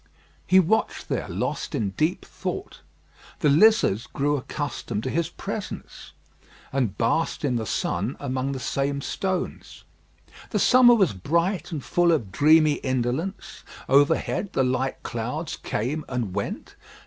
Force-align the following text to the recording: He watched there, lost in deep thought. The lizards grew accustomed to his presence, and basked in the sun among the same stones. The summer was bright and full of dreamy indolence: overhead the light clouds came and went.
He 0.47 0.59
watched 0.59 1.09
there, 1.09 1.27
lost 1.27 1.75
in 1.75 1.91
deep 1.91 2.25
thought. 2.25 2.81
The 3.41 3.49
lizards 3.49 4.07
grew 4.07 4.35
accustomed 4.35 5.03
to 5.03 5.11
his 5.11 5.29
presence, 5.29 6.13
and 6.73 6.97
basked 6.97 7.45
in 7.45 7.55
the 7.55 7.67
sun 7.67 8.17
among 8.19 8.51
the 8.53 8.59
same 8.59 9.01
stones. 9.01 9.83
The 10.49 10.57
summer 10.57 10.95
was 10.95 11.13
bright 11.13 11.71
and 11.71 11.83
full 11.83 12.11
of 12.11 12.31
dreamy 12.31 12.79
indolence: 12.81 13.63
overhead 13.87 14.53
the 14.53 14.63
light 14.63 15.03
clouds 15.03 15.55
came 15.55 16.03
and 16.09 16.33
went. 16.33 16.75